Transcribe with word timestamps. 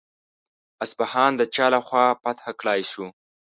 اصفهان 0.83 1.31
د 1.37 1.41
چا 1.55 1.65
له 1.73 1.79
خوا 1.87 2.05
فتح 2.21 2.45
کړای 2.59 2.81
شو؟ 2.91 3.05